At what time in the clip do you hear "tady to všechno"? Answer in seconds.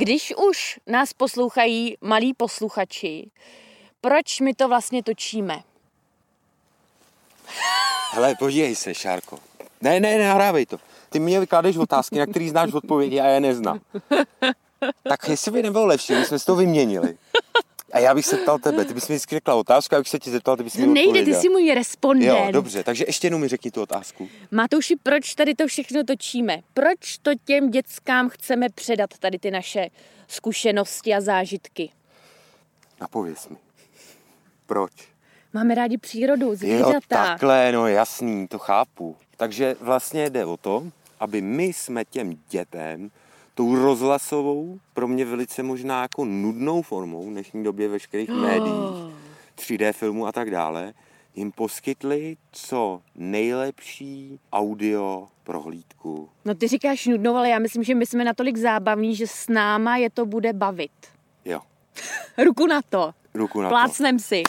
25.34-26.04